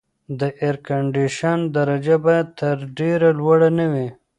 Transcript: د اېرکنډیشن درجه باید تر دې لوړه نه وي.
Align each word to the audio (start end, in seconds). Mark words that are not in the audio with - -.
د 0.39 0.41
اېرکنډیشن 0.61 1.59
درجه 1.75 2.15
باید 2.25 2.47
تر 2.59 2.77
دې 2.97 3.11
لوړه 3.39 3.69
نه 3.77 3.85
وي. 3.93 4.07